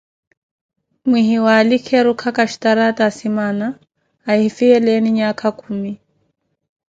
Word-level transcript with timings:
Mwihiwalikhe 1.09 1.93
erukhaka 2.01 2.43
staraata 2.53 3.01
asimaana 3.09 3.67
ahifiyeleeni 4.31 5.09
nyaakha 5.17 5.49
khuumi. 5.57 5.93